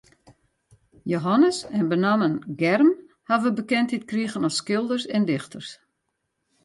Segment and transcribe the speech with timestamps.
[1.03, 2.91] Jehannes en benammen Germ
[3.29, 5.69] hawwe bekendheid krigen as skilders en dichters.